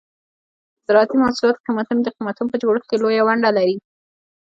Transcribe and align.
د 0.75 0.79
زراعتي 0.87 1.15
محصولاتو 1.23 1.63
قیمتونه 1.65 1.99
د 2.03 2.07
قیمتونو 2.15 2.49
په 2.51 2.57
جوړښت 2.61 2.87
کې 2.89 2.97
لویه 3.01 3.23
ونډه 3.25 3.49
لري. 3.57 3.77